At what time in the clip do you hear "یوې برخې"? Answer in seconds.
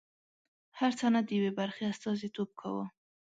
1.37-1.83